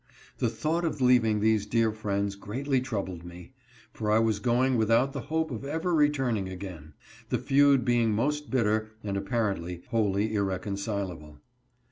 [0.39, 3.53] The thought of leaving these dear friends greatly troubled me,
[3.93, 6.93] for I was going without the hope of ever returning again;
[7.29, 11.37] the feud being most bitter, and apparently wholly irreconcilable.